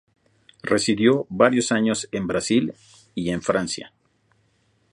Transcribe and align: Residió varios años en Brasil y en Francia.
Residió 0.63 1.27
varios 1.29 1.71
años 1.71 2.09
en 2.11 2.25
Brasil 2.25 2.73
y 3.13 3.29
en 3.29 3.43
Francia. 3.43 3.93